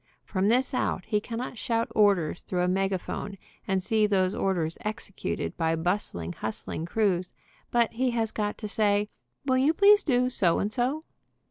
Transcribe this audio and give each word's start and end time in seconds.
From 0.25 0.47
this 0.47 0.73
out 0.73 1.05
he 1.05 1.21
cannot 1.21 1.59
shout 1.59 1.87
orders 1.93 2.41
through 2.41 2.63
a 2.63 2.67
megaphone, 2.67 3.37
and 3.67 3.83
see 3.83 4.07
those 4.07 4.33
orders 4.33 4.79
executed 4.83 5.55
by 5.57 5.75
bustling, 5.75 6.33
hustling 6.33 6.87
crews, 6.87 7.33
but 7.69 7.91
he 7.93 8.09
has 8.09 8.31
got 8.31 8.57
to 8.57 8.67
say, 8.67 9.09
"Will 9.45 9.59
you 9.59 9.75
please 9.75 10.03
do 10.03 10.27
so 10.31 10.57
and 10.57 10.73
so?" 10.73 11.03